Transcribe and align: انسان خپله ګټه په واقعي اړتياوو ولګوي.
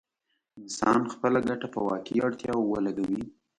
انسان 0.59 1.01
خپله 1.13 1.39
ګټه 1.49 1.67
په 1.73 1.79
واقعي 1.87 2.19
اړتياوو 2.27 2.69
ولګوي. 2.73 3.23